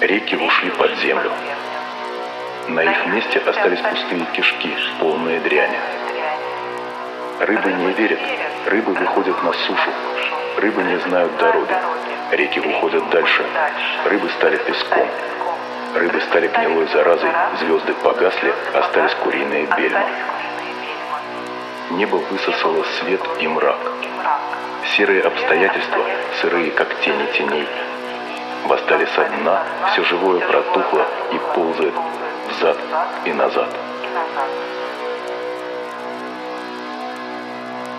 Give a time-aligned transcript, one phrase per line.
[0.00, 1.30] Реки ушли под землю.
[2.68, 5.76] На их месте остались пустые кишки, полные дряни.
[7.40, 8.20] Рыбы не верят,
[8.64, 9.90] рыбы выходят на сушу,
[10.56, 11.74] рыбы не знают дороги,
[12.30, 13.44] реки уходят дальше,
[14.06, 15.06] рыбы стали песком,
[15.94, 20.06] рыбы стали гнилой заразой, звезды погасли, остались куриные бельма.
[21.90, 23.92] Небо высосало свет и мрак.
[24.96, 26.02] Серые обстоятельства,
[26.40, 27.68] сырые, как тени теней,
[28.66, 31.94] восстали со дна, все живое протухло и ползает
[32.50, 32.76] взад
[33.24, 33.68] и назад.